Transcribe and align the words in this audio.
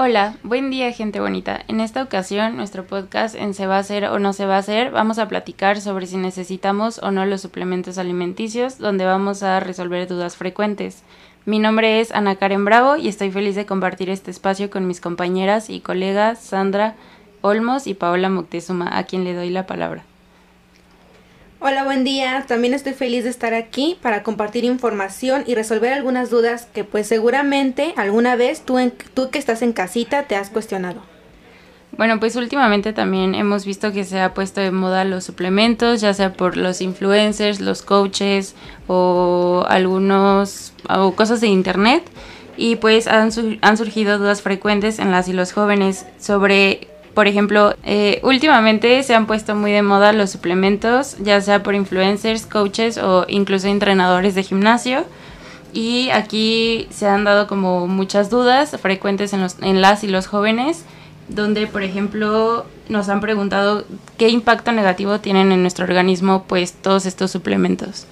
Hola, 0.00 0.36
buen 0.44 0.70
día 0.70 0.92
gente 0.92 1.18
bonita. 1.18 1.64
En 1.66 1.80
esta 1.80 2.04
ocasión, 2.04 2.56
nuestro 2.56 2.86
podcast 2.86 3.34
en 3.34 3.52
Se 3.52 3.66
va 3.66 3.78
a 3.78 3.80
hacer 3.80 4.04
o 4.04 4.20
no 4.20 4.32
se 4.32 4.46
va 4.46 4.54
a 4.54 4.58
hacer, 4.58 4.92
vamos 4.92 5.18
a 5.18 5.26
platicar 5.26 5.80
sobre 5.80 6.06
si 6.06 6.16
necesitamos 6.16 7.00
o 7.02 7.10
no 7.10 7.26
los 7.26 7.40
suplementos 7.40 7.98
alimenticios, 7.98 8.78
donde 8.78 9.04
vamos 9.04 9.42
a 9.42 9.58
resolver 9.58 10.06
dudas 10.06 10.36
frecuentes. 10.36 11.02
Mi 11.46 11.58
nombre 11.58 11.98
es 11.98 12.12
Ana 12.12 12.36
Karen 12.36 12.64
Bravo 12.64 12.96
y 12.96 13.08
estoy 13.08 13.32
feliz 13.32 13.56
de 13.56 13.66
compartir 13.66 14.08
este 14.08 14.30
espacio 14.30 14.70
con 14.70 14.86
mis 14.86 15.00
compañeras 15.00 15.68
y 15.68 15.80
colegas 15.80 16.38
Sandra 16.38 16.94
Olmos 17.40 17.88
y 17.88 17.94
Paola 17.94 18.28
Moctezuma, 18.28 18.96
a 18.96 19.02
quien 19.02 19.24
le 19.24 19.34
doy 19.34 19.50
la 19.50 19.66
palabra. 19.66 20.04
Hola, 21.60 21.82
buen 21.82 22.04
día. 22.04 22.44
También 22.46 22.72
estoy 22.72 22.92
feliz 22.92 23.24
de 23.24 23.30
estar 23.30 23.52
aquí 23.52 23.98
para 24.00 24.22
compartir 24.22 24.64
información 24.64 25.42
y 25.44 25.56
resolver 25.56 25.92
algunas 25.92 26.30
dudas 26.30 26.68
que 26.72 26.84
pues 26.84 27.08
seguramente 27.08 27.94
alguna 27.96 28.36
vez 28.36 28.60
tú, 28.64 28.78
en, 28.78 28.92
tú 29.12 29.30
que 29.30 29.40
estás 29.40 29.62
en 29.62 29.72
casita 29.72 30.22
te 30.22 30.36
has 30.36 30.50
cuestionado. 30.50 31.02
Bueno, 31.96 32.20
pues 32.20 32.36
últimamente 32.36 32.92
también 32.92 33.34
hemos 33.34 33.66
visto 33.66 33.92
que 33.92 34.04
se 34.04 34.20
ha 34.20 34.34
puesto 34.34 34.60
de 34.60 34.70
moda 34.70 35.04
los 35.04 35.24
suplementos, 35.24 36.00
ya 36.00 36.14
sea 36.14 36.32
por 36.32 36.56
los 36.56 36.80
influencers, 36.80 37.60
los 37.60 37.82
coaches 37.82 38.54
o 38.86 39.64
algunos 39.68 40.74
o 40.88 41.16
cosas 41.16 41.40
de 41.40 41.48
internet 41.48 42.04
y 42.56 42.76
pues 42.76 43.08
han, 43.08 43.32
han 43.62 43.76
surgido 43.76 44.18
dudas 44.18 44.42
frecuentes 44.42 45.00
en 45.00 45.10
las 45.10 45.26
y 45.26 45.32
los 45.32 45.50
jóvenes 45.50 46.06
sobre 46.20 46.86
por 47.18 47.26
ejemplo, 47.26 47.74
eh, 47.82 48.20
últimamente 48.22 49.02
se 49.02 49.12
han 49.12 49.26
puesto 49.26 49.56
muy 49.56 49.72
de 49.72 49.82
moda 49.82 50.12
los 50.12 50.30
suplementos, 50.30 51.16
ya 51.18 51.40
sea 51.40 51.64
por 51.64 51.74
influencers, 51.74 52.46
coaches 52.46 52.96
o 52.96 53.26
incluso 53.26 53.66
entrenadores 53.66 54.36
de 54.36 54.44
gimnasio. 54.44 55.04
Y 55.72 56.10
aquí 56.10 56.86
se 56.90 57.08
han 57.08 57.24
dado 57.24 57.48
como 57.48 57.88
muchas 57.88 58.30
dudas 58.30 58.76
frecuentes 58.80 59.32
en, 59.32 59.40
los, 59.40 59.56
en 59.62 59.82
las 59.82 60.04
y 60.04 60.06
los 60.06 60.28
jóvenes 60.28 60.84
donde, 61.26 61.66
por 61.66 61.82
ejemplo, 61.82 62.66
nos 62.88 63.08
han 63.08 63.20
preguntado 63.20 63.84
qué 64.16 64.28
impacto 64.28 64.70
negativo 64.70 65.18
tienen 65.18 65.50
en 65.50 65.62
nuestro 65.62 65.86
organismo, 65.86 66.44
pues 66.46 66.72
todos 66.72 67.04
estos 67.04 67.32
suplementos. 67.32 68.06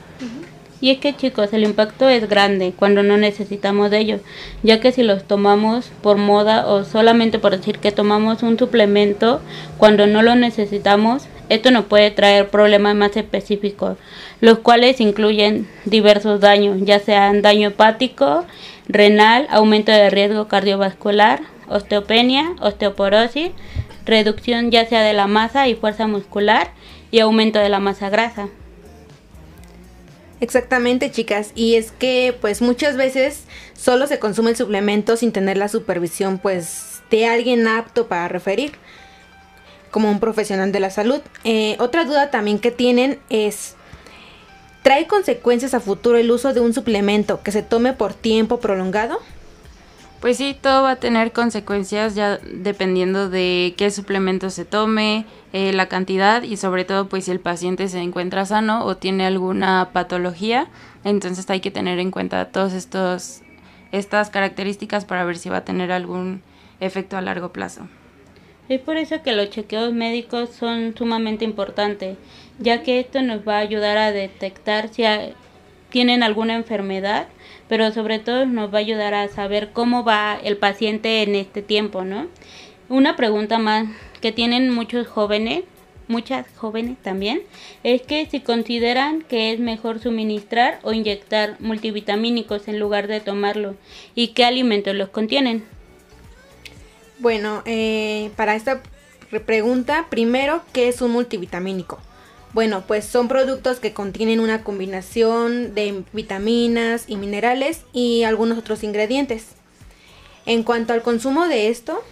Y 0.80 0.90
es 0.90 0.98
que 0.98 1.16
chicos, 1.16 1.52
el 1.52 1.64
impacto 1.64 2.08
es 2.08 2.28
grande 2.28 2.74
cuando 2.76 3.02
no 3.02 3.16
necesitamos 3.16 3.90
de 3.90 3.98
ellos, 3.98 4.20
ya 4.62 4.78
que 4.80 4.92
si 4.92 5.02
los 5.02 5.24
tomamos 5.24 5.90
por 6.02 6.18
moda 6.18 6.66
o 6.66 6.84
solamente 6.84 7.38
por 7.38 7.56
decir 7.56 7.78
que 7.78 7.92
tomamos 7.92 8.42
un 8.42 8.58
suplemento 8.58 9.40
cuando 9.78 10.06
no 10.06 10.22
lo 10.22 10.34
necesitamos, 10.34 11.28
esto 11.48 11.70
nos 11.70 11.86
puede 11.86 12.10
traer 12.10 12.48
problemas 12.48 12.94
más 12.94 13.16
específicos, 13.16 13.96
los 14.40 14.58
cuales 14.58 15.00
incluyen 15.00 15.66
diversos 15.86 16.40
daños, 16.40 16.78
ya 16.82 16.98
sean 16.98 17.40
daño 17.40 17.68
hepático, 17.68 18.44
renal, 18.88 19.46
aumento 19.50 19.92
de 19.92 20.10
riesgo 20.10 20.46
cardiovascular, 20.48 21.40
osteopenia, 21.68 22.54
osteoporosis, 22.60 23.52
reducción 24.04 24.70
ya 24.70 24.86
sea 24.86 25.02
de 25.02 25.12
la 25.14 25.26
masa 25.26 25.68
y 25.68 25.74
fuerza 25.74 26.06
muscular 26.06 26.70
y 27.10 27.20
aumento 27.20 27.58
de 27.58 27.68
la 27.68 27.80
masa 27.80 28.10
grasa. 28.10 28.48
Exactamente, 30.40 31.10
chicas. 31.10 31.52
Y 31.54 31.76
es 31.76 31.92
que, 31.92 32.36
pues, 32.40 32.60
muchas 32.60 32.96
veces 32.96 33.44
solo 33.74 34.06
se 34.06 34.18
consume 34.18 34.50
el 34.50 34.56
suplemento 34.56 35.16
sin 35.16 35.32
tener 35.32 35.56
la 35.56 35.68
supervisión, 35.68 36.38
pues, 36.38 37.00
de 37.10 37.26
alguien 37.26 37.66
apto 37.66 38.06
para 38.06 38.28
referir, 38.28 38.72
como 39.90 40.10
un 40.10 40.20
profesional 40.20 40.72
de 40.72 40.80
la 40.80 40.90
salud. 40.90 41.20
Eh, 41.44 41.76
otra 41.78 42.04
duda 42.04 42.30
también 42.30 42.58
que 42.58 42.70
tienen 42.70 43.18
es, 43.30 43.76
¿trae 44.82 45.06
consecuencias 45.06 45.72
a 45.72 45.80
futuro 45.80 46.18
el 46.18 46.30
uso 46.30 46.52
de 46.52 46.60
un 46.60 46.74
suplemento 46.74 47.42
que 47.42 47.52
se 47.52 47.62
tome 47.62 47.94
por 47.94 48.12
tiempo 48.12 48.60
prolongado? 48.60 49.20
Pues 50.20 50.38
sí, 50.38 50.56
todo 50.60 50.82
va 50.82 50.92
a 50.92 50.96
tener 50.96 51.32
consecuencias 51.32 52.14
ya 52.14 52.38
dependiendo 52.38 53.28
de 53.28 53.74
qué 53.76 53.90
suplemento 53.90 54.50
se 54.50 54.64
tome, 54.64 55.26
eh, 55.52 55.72
la 55.72 55.86
cantidad 55.86 56.42
y 56.42 56.56
sobre 56.56 56.84
todo 56.84 57.08
pues 57.08 57.26
si 57.26 57.30
el 57.30 57.38
paciente 57.38 57.86
se 57.88 58.00
encuentra 58.00 58.46
sano 58.46 58.84
o 58.84 58.96
tiene 58.96 59.26
alguna 59.26 59.90
patología, 59.92 60.68
entonces 61.04 61.48
hay 61.50 61.60
que 61.60 61.70
tener 61.70 61.98
en 61.98 62.10
cuenta 62.10 62.46
todas 62.46 62.72
estas 62.72 64.30
características 64.30 65.04
para 65.04 65.24
ver 65.24 65.36
si 65.36 65.48
va 65.48 65.58
a 65.58 65.64
tener 65.64 65.92
algún 65.92 66.42
efecto 66.80 67.16
a 67.16 67.20
largo 67.20 67.52
plazo. 67.52 67.86
Es 68.68 68.80
por 68.80 68.96
eso 68.96 69.22
que 69.22 69.32
los 69.32 69.50
chequeos 69.50 69.92
médicos 69.92 70.50
son 70.50 70.94
sumamente 70.96 71.44
importantes, 71.44 72.16
ya 72.58 72.82
que 72.82 72.98
esto 72.98 73.22
nos 73.22 73.46
va 73.46 73.58
a 73.58 73.60
ayudar 73.60 73.96
a 73.96 74.10
detectar 74.10 74.88
si 74.88 75.04
tienen 75.96 76.22
alguna 76.22 76.56
enfermedad 76.56 77.26
pero 77.70 77.90
sobre 77.90 78.18
todo 78.18 78.44
nos 78.44 78.70
va 78.70 78.76
a 78.76 78.80
ayudar 78.80 79.14
a 79.14 79.28
saber 79.28 79.70
cómo 79.72 80.04
va 80.04 80.38
el 80.44 80.58
paciente 80.58 81.22
en 81.22 81.34
este 81.34 81.62
tiempo, 81.62 82.04
¿no? 82.04 82.26
Una 82.90 83.16
pregunta 83.16 83.58
más 83.58 83.86
que 84.20 84.30
tienen 84.30 84.68
muchos 84.70 85.06
jóvenes, 85.06 85.64
muchas 86.06 86.46
jóvenes 86.54 86.98
también, 87.02 87.40
es 87.82 88.02
que 88.02 88.26
si 88.26 88.40
consideran 88.40 89.22
que 89.22 89.54
es 89.54 89.58
mejor 89.58 89.98
suministrar 89.98 90.80
o 90.82 90.92
inyectar 90.92 91.56
multivitamínicos 91.60 92.68
en 92.68 92.78
lugar 92.78 93.06
de 93.06 93.20
tomarlo 93.20 93.74
y 94.14 94.28
qué 94.28 94.44
alimentos 94.44 94.94
los 94.94 95.08
contienen. 95.08 95.64
Bueno, 97.20 97.62
eh, 97.64 98.32
para 98.36 98.54
esta 98.54 98.82
pregunta, 99.46 100.08
primero, 100.10 100.60
¿qué 100.74 100.88
es 100.88 101.00
un 101.00 101.12
multivitamínico? 101.12 101.98
Bueno, 102.56 102.84
pues 102.86 103.04
son 103.04 103.28
productos 103.28 103.80
que 103.80 103.92
contienen 103.92 104.40
una 104.40 104.64
combinación 104.64 105.74
de 105.74 106.04
vitaminas 106.14 107.04
y 107.06 107.16
minerales 107.16 107.82
y 107.92 108.22
algunos 108.22 108.56
otros 108.56 108.82
ingredientes. 108.82 109.48
En 110.46 110.62
cuanto 110.62 110.94
al 110.94 111.02
consumo 111.02 111.48
de 111.48 111.68
esto, 111.68 112.02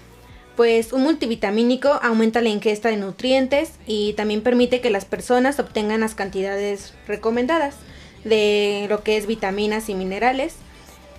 pues 0.55 0.93
un 0.93 1.03
multivitamínico 1.03 1.99
aumenta 2.03 2.43
la 2.43 2.51
ingesta 2.51 2.91
de 2.91 2.99
nutrientes 2.99 3.71
y 3.87 4.13
también 4.19 4.43
permite 4.43 4.83
que 4.83 4.91
las 4.91 5.07
personas 5.07 5.59
obtengan 5.59 6.01
las 6.01 6.15
cantidades 6.15 6.93
recomendadas 7.09 7.77
de 8.25 8.85
lo 8.91 9.03
que 9.03 9.17
es 9.17 9.27
vitaminas 9.27 9.89
y 9.89 9.95
minerales. 9.95 10.57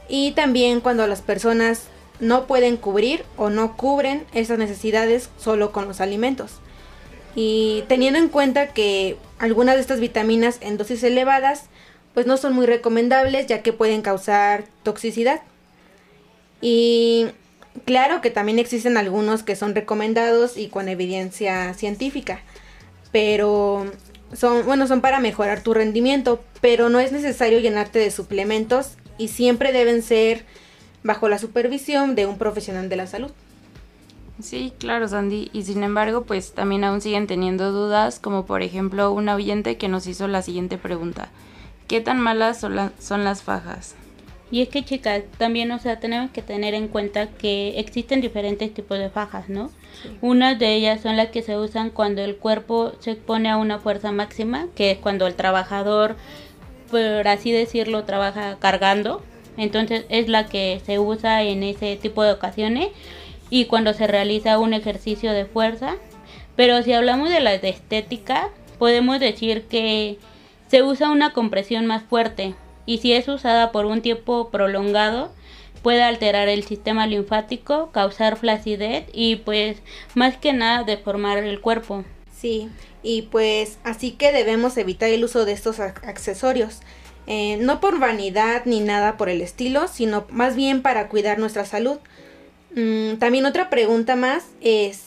Y 0.07 0.33
también 0.33 0.81
cuando 0.81 1.07
las 1.07 1.23
personas 1.23 1.85
no 2.19 2.45
pueden 2.45 2.77
cubrir 2.77 3.25
o 3.37 3.49
no 3.49 3.75
cubren 3.75 4.23
esas 4.35 4.59
necesidades 4.59 5.31
solo 5.39 5.71
con 5.71 5.87
los 5.87 5.99
alimentos. 5.99 6.59
Y 7.35 7.83
teniendo 7.87 8.17
en 8.17 8.29
cuenta 8.29 8.67
que 8.67 9.17
algunas 9.37 9.75
de 9.75 9.81
estas 9.81 9.99
vitaminas 9.99 10.57
en 10.61 10.77
dosis 10.77 11.03
elevadas 11.03 11.65
pues 12.15 12.25
no 12.25 12.37
son 12.37 12.53
muy 12.53 12.65
recomendables 12.65 13.45
ya 13.45 13.61
que 13.61 13.73
pueden 13.73 14.01
causar 14.01 14.63
toxicidad. 14.83 15.41
Y 16.61 17.27
claro 17.83 18.21
que 18.21 18.31
también 18.31 18.57
existen 18.57 18.95
algunos 18.97 19.43
que 19.43 19.57
son 19.57 19.75
recomendados 19.75 20.57
y 20.57 20.69
con 20.69 20.87
evidencia 20.87 21.73
científica, 21.73 22.39
pero 23.11 23.85
son 24.33 24.65
bueno, 24.65 24.87
son 24.87 25.01
para 25.01 25.19
mejorar 25.19 25.61
tu 25.61 25.73
rendimiento, 25.73 26.41
pero 26.61 26.89
no 26.89 27.01
es 27.01 27.11
necesario 27.11 27.59
llenarte 27.59 27.99
de 27.99 28.11
suplementos 28.11 28.93
y 29.17 29.27
siempre 29.27 29.73
deben 29.73 30.01
ser 30.01 30.45
bajo 31.03 31.27
la 31.27 31.37
supervisión 31.37 32.15
de 32.15 32.25
un 32.25 32.37
profesional 32.37 32.87
de 32.87 32.95
la 32.95 33.07
salud. 33.07 33.31
Sí, 34.39 34.73
claro, 34.77 35.07
Sandy. 35.07 35.49
Y 35.53 35.63
sin 35.63 35.83
embargo, 35.83 36.23
pues 36.23 36.53
también 36.53 36.83
aún 36.83 37.01
siguen 37.01 37.27
teniendo 37.27 37.71
dudas, 37.71 38.19
como 38.19 38.45
por 38.45 38.61
ejemplo 38.61 39.11
un 39.11 39.29
oyente 39.29 39.77
que 39.77 39.87
nos 39.87 40.07
hizo 40.07 40.27
la 40.27 40.41
siguiente 40.41 40.77
pregunta. 40.77 41.29
¿Qué 41.87 42.01
tan 42.01 42.19
malas 42.19 42.59
son, 42.59 42.91
son 42.99 43.23
las 43.23 43.43
fajas? 43.43 43.95
Y 44.51 44.61
es 44.61 44.69
que 44.69 44.83
chicas, 44.83 45.23
también, 45.37 45.71
o 45.71 45.79
sea, 45.79 45.99
tenemos 45.99 46.31
que 46.31 46.41
tener 46.41 46.73
en 46.73 46.87
cuenta 46.87 47.27
que 47.27 47.79
existen 47.79 48.21
diferentes 48.21 48.73
tipos 48.73 48.99
de 48.99 49.09
fajas, 49.09 49.49
¿no? 49.49 49.71
Unas 50.21 50.59
de 50.59 50.73
ellas 50.75 51.01
son 51.01 51.17
las 51.17 51.29
que 51.29 51.41
se 51.41 51.57
usan 51.57 51.89
cuando 51.89 52.21
el 52.21 52.37
cuerpo 52.37 52.93
se 52.99 53.11
expone 53.11 53.49
a 53.49 53.57
una 53.57 53.79
fuerza 53.79 54.11
máxima, 54.11 54.67
que 54.75 54.91
es 54.91 54.97
cuando 54.99 55.25
el 55.25 55.35
trabajador, 55.35 56.15
por 56.91 57.27
así 57.27 57.51
decirlo, 57.51 58.03
trabaja 58.03 58.57
cargando. 58.59 59.23
Entonces 59.57 60.05
es 60.09 60.27
la 60.27 60.45
que 60.45 60.81
se 60.85 60.99
usa 60.99 61.41
en 61.43 61.63
ese 61.63 61.95
tipo 61.95 62.23
de 62.23 62.33
ocasiones 62.33 62.89
y 63.49 63.65
cuando 63.65 63.93
se 63.93 64.07
realiza 64.07 64.59
un 64.59 64.73
ejercicio 64.73 65.31
de 65.33 65.45
fuerza. 65.45 65.95
Pero 66.55 66.81
si 66.83 66.93
hablamos 66.93 67.29
de 67.29 67.41
la 67.41 67.57
de 67.57 67.69
estética, 67.69 68.49
podemos 68.79 69.19
decir 69.19 69.63
que 69.63 70.17
se 70.67 70.83
usa 70.83 71.09
una 71.09 71.33
compresión 71.33 71.85
más 71.85 72.03
fuerte 72.03 72.55
y 72.85 72.99
si 72.99 73.13
es 73.13 73.27
usada 73.27 73.71
por 73.71 73.85
un 73.85 74.01
tiempo 74.01 74.49
prolongado 74.49 75.31
puede 75.85 76.01
alterar 76.01 76.49
el 76.49 76.63
sistema 76.63 77.05
linfático, 77.05 77.91
causar 77.91 78.37
flacidez 78.37 79.05
y 79.13 79.35
pues 79.35 79.77
más 80.15 80.35
que 80.35 80.51
nada 80.51 80.83
deformar 80.83 81.37
el 81.37 81.61
cuerpo. 81.61 82.03
Sí, 82.35 82.69
y 83.03 83.23
pues 83.23 83.77
así 83.83 84.11
que 84.11 84.31
debemos 84.31 84.77
evitar 84.77 85.09
el 85.09 85.23
uso 85.23 85.45
de 85.45 85.51
estos 85.51 85.79
accesorios. 85.79 86.79
Eh, 87.27 87.57
no 87.57 87.79
por 87.79 87.99
vanidad 87.99 88.63
ni 88.65 88.79
nada 88.79 89.15
por 89.15 89.29
el 89.29 89.41
estilo, 89.41 89.87
sino 89.87 90.25
más 90.29 90.55
bien 90.55 90.81
para 90.81 91.07
cuidar 91.07 91.37
nuestra 91.37 91.65
salud. 91.65 91.99
Mm, 92.75 93.15
también 93.19 93.45
otra 93.45 93.69
pregunta 93.69 94.15
más 94.15 94.47
es, 94.61 95.05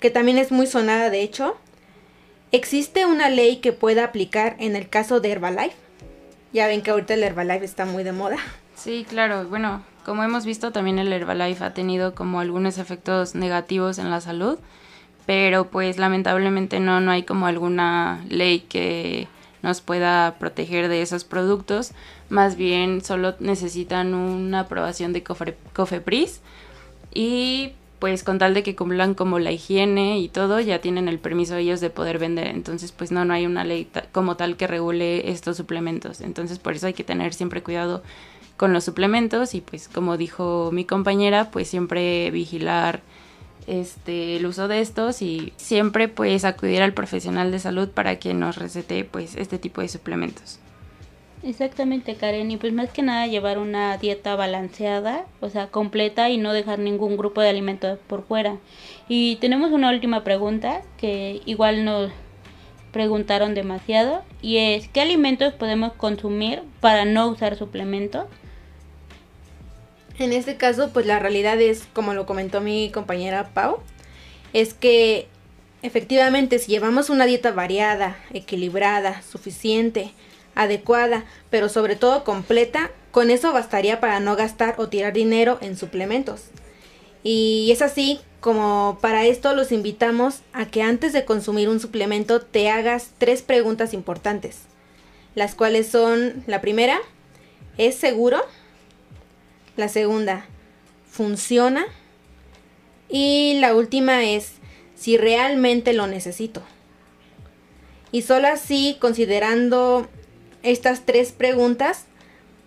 que 0.00 0.10
también 0.10 0.38
es 0.38 0.50
muy 0.50 0.66
sonada 0.66 1.10
de 1.10 1.22
hecho, 1.22 1.56
¿existe 2.52 3.04
una 3.04 3.28
ley 3.28 3.56
que 3.56 3.72
pueda 3.72 4.04
aplicar 4.04 4.56
en 4.58 4.76
el 4.76 4.88
caso 4.88 5.20
de 5.20 5.30
Herbalife? 5.30 5.76
Ya 6.52 6.66
ven 6.66 6.82
que 6.82 6.90
ahorita 6.90 7.14
el 7.14 7.22
Herbalife 7.22 7.64
está 7.64 7.84
muy 7.84 8.02
de 8.02 8.12
moda. 8.12 8.38
Sí, 8.74 9.04
claro. 9.06 9.44
Bueno, 9.44 9.84
como 10.06 10.24
hemos 10.24 10.46
visto, 10.46 10.72
también 10.72 10.98
el 10.98 11.12
Herbalife 11.12 11.62
ha 11.62 11.74
tenido 11.74 12.14
como 12.14 12.40
algunos 12.40 12.78
efectos 12.78 13.34
negativos 13.34 13.98
en 13.98 14.10
la 14.10 14.22
salud, 14.22 14.58
pero 15.26 15.70
pues 15.70 15.98
lamentablemente 15.98 16.80
no, 16.80 17.00
no 17.00 17.10
hay 17.10 17.24
como 17.24 17.46
alguna 17.46 18.24
ley 18.28 18.60
que 18.60 19.28
nos 19.62 19.82
pueda 19.82 20.36
proteger 20.38 20.88
de 20.88 21.02
esos 21.02 21.24
productos. 21.24 21.92
Más 22.30 22.56
bien 22.56 23.02
solo 23.02 23.34
necesitan 23.38 24.14
una 24.14 24.60
aprobación 24.60 25.12
de 25.12 25.22
COFEPRIS 25.22 26.40
y 27.14 27.72
pues 27.98 28.24
con 28.24 28.38
tal 28.38 28.54
de 28.54 28.62
que 28.62 28.74
cumplan 28.74 29.14
como 29.14 29.38
la 29.38 29.52
higiene 29.52 30.18
y 30.18 30.28
todo, 30.28 30.58
ya 30.60 30.80
tienen 30.80 31.06
el 31.06 31.18
permiso 31.18 31.56
ellos 31.56 31.80
de 31.80 31.90
poder 31.90 32.18
vender. 32.18 32.46
Entonces, 32.46 32.92
pues 32.92 33.12
no, 33.12 33.26
no 33.26 33.34
hay 33.34 33.44
una 33.44 33.62
ley 33.62 33.88
como 34.10 34.36
tal 34.36 34.56
que 34.56 34.66
regule 34.66 35.30
estos 35.30 35.58
suplementos. 35.58 36.22
Entonces, 36.22 36.58
por 36.58 36.72
eso 36.72 36.86
hay 36.86 36.94
que 36.94 37.04
tener 37.04 37.34
siempre 37.34 37.62
cuidado 37.62 38.02
con 38.56 38.72
los 38.72 38.84
suplementos 38.84 39.54
y 39.54 39.60
pues 39.60 39.88
como 39.88 40.16
dijo 40.16 40.70
mi 40.72 40.84
compañera, 40.84 41.50
pues 41.50 41.68
siempre 41.68 42.30
vigilar 42.30 43.00
este 43.66 44.36
el 44.36 44.46
uso 44.46 44.68
de 44.68 44.80
estos 44.80 45.22
y 45.22 45.52
siempre 45.56 46.08
pues 46.08 46.44
acudir 46.44 46.82
al 46.82 46.92
profesional 46.92 47.52
de 47.52 47.58
salud 47.58 47.88
para 47.88 48.18
que 48.18 48.34
nos 48.34 48.56
recete 48.56 49.04
pues 49.04 49.36
este 49.36 49.58
tipo 49.58 49.80
de 49.80 49.88
suplementos. 49.88 50.58
Exactamente, 51.42 52.16
Karen. 52.16 52.50
Y 52.50 52.56
pues 52.56 52.72
más 52.72 52.90
que 52.90 53.02
nada 53.02 53.26
llevar 53.26 53.58
una 53.58 53.96
dieta 53.96 54.36
balanceada, 54.36 55.26
o 55.40 55.48
sea, 55.48 55.68
completa 55.68 56.28
y 56.28 56.36
no 56.36 56.52
dejar 56.52 56.78
ningún 56.78 57.16
grupo 57.16 57.40
de 57.40 57.48
alimentos 57.48 57.98
por 58.06 58.24
fuera. 58.24 58.58
Y 59.08 59.36
tenemos 59.36 59.72
una 59.72 59.90
última 59.90 60.22
pregunta 60.22 60.82
que 60.98 61.40
igual 61.46 61.84
nos 61.84 62.10
preguntaron 62.92 63.54
demasiado 63.54 64.24
y 64.42 64.56
es 64.56 64.88
¿qué 64.88 65.00
alimentos 65.00 65.54
podemos 65.54 65.92
consumir 65.92 66.62
para 66.80 67.04
no 67.04 67.28
usar 67.28 67.56
suplementos? 67.56 68.26
En 70.18 70.32
este 70.32 70.56
caso, 70.56 70.90
pues 70.92 71.06
la 71.06 71.18
realidad 71.18 71.58
es, 71.60 71.86
como 71.94 72.12
lo 72.12 72.26
comentó 72.26 72.60
mi 72.60 72.90
compañera 72.90 73.48
Pau, 73.54 73.78
es 74.52 74.74
que 74.74 75.28
efectivamente 75.82 76.58
si 76.58 76.72
llevamos 76.72 77.08
una 77.08 77.24
dieta 77.24 77.52
variada, 77.52 78.18
equilibrada, 78.34 79.22
suficiente, 79.22 80.12
adecuada, 80.54 81.24
pero 81.50 81.68
sobre 81.68 81.96
todo 81.96 82.24
completa, 82.24 82.90
con 83.10 83.30
eso 83.30 83.52
bastaría 83.52 84.00
para 84.00 84.20
no 84.20 84.36
gastar 84.36 84.74
o 84.78 84.88
tirar 84.88 85.12
dinero 85.12 85.58
en 85.60 85.76
suplementos. 85.76 86.44
Y 87.22 87.70
es 87.72 87.82
así 87.82 88.20
como 88.40 88.98
para 89.02 89.26
esto 89.26 89.54
los 89.54 89.72
invitamos 89.72 90.40
a 90.52 90.66
que 90.66 90.82
antes 90.82 91.12
de 91.12 91.24
consumir 91.24 91.68
un 91.68 91.80
suplemento 91.80 92.40
te 92.40 92.70
hagas 92.70 93.10
tres 93.18 93.42
preguntas 93.42 93.92
importantes, 93.92 94.60
las 95.34 95.54
cuales 95.54 95.88
son 95.88 96.42
la 96.46 96.60
primera, 96.60 96.98
¿es 97.76 97.96
seguro? 97.96 98.42
La 99.76 99.88
segunda, 99.88 100.46
¿funciona? 101.10 101.86
Y 103.08 103.58
la 103.60 103.74
última 103.74 104.24
es 104.24 104.52
si 104.94 105.16
realmente 105.16 105.92
lo 105.92 106.06
necesito. 106.06 106.62
Y 108.12 108.22
solo 108.22 108.48
así, 108.48 108.96
considerando 109.00 110.08
estas 110.62 111.06
tres 111.06 111.32
preguntas, 111.32 112.04